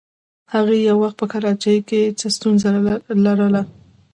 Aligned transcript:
هغې 0.53 0.77
یو 0.87 0.97
وخت 1.03 1.15
په 1.19 1.25
کراچۍ 1.31 1.77
کې 1.89 2.01
څه 2.19 2.27
ستونزه 2.35 2.67
لرله. 3.25 3.61